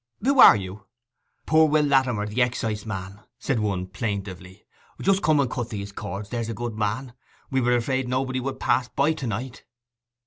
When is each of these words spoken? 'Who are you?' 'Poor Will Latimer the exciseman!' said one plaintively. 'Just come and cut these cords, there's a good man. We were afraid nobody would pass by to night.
'Who 0.23 0.39
are 0.39 0.55
you?' 0.55 0.87
'Poor 1.45 1.67
Will 1.69 1.85
Latimer 1.85 2.25
the 2.25 2.41
exciseman!' 2.41 3.19
said 3.37 3.59
one 3.59 3.85
plaintively. 3.85 4.65
'Just 4.99 5.21
come 5.21 5.39
and 5.39 5.47
cut 5.51 5.69
these 5.69 5.91
cords, 5.91 6.29
there's 6.29 6.49
a 6.49 6.55
good 6.55 6.73
man. 6.75 7.13
We 7.51 7.61
were 7.61 7.75
afraid 7.75 8.07
nobody 8.07 8.39
would 8.39 8.59
pass 8.59 8.87
by 8.89 9.13
to 9.13 9.27
night. 9.27 9.63